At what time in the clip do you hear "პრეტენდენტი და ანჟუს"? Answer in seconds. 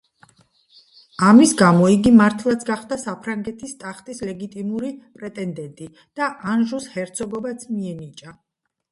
5.19-6.87